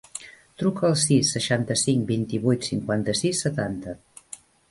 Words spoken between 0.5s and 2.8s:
Truca al sis, seixanta-cinc, vint-i-vuit,